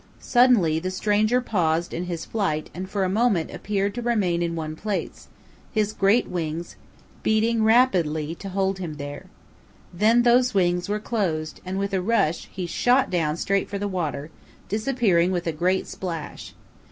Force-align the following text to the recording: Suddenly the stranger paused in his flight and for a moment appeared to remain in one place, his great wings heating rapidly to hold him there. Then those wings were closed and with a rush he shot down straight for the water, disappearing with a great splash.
Suddenly 0.19 0.79
the 0.79 0.89
stranger 0.89 1.41
paused 1.41 1.93
in 1.93 2.05
his 2.05 2.25
flight 2.25 2.71
and 2.73 2.89
for 2.89 3.03
a 3.03 3.07
moment 3.07 3.53
appeared 3.53 3.93
to 3.93 4.01
remain 4.01 4.41
in 4.41 4.55
one 4.55 4.75
place, 4.75 5.27
his 5.71 5.93
great 5.93 6.27
wings 6.27 6.75
heating 7.23 7.63
rapidly 7.63 8.33
to 8.33 8.49
hold 8.49 8.79
him 8.79 8.95
there. 8.95 9.27
Then 9.93 10.23
those 10.23 10.55
wings 10.55 10.89
were 10.89 10.99
closed 10.99 11.61
and 11.63 11.77
with 11.77 11.93
a 11.93 12.01
rush 12.01 12.49
he 12.51 12.65
shot 12.65 13.11
down 13.11 13.37
straight 13.37 13.69
for 13.69 13.77
the 13.77 13.87
water, 13.87 14.31
disappearing 14.69 15.31
with 15.31 15.45
a 15.45 15.51
great 15.51 15.85
splash. 15.85 16.55